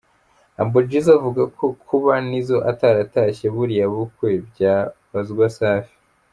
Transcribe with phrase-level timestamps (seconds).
[0.57, 5.95] Humble Jizzo avuga ko "kuba Nizzo ataratashye buriya bukwe byabazwa Safi".